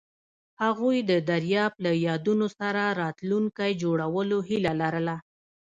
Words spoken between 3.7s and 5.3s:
جوړولو هیله لرله.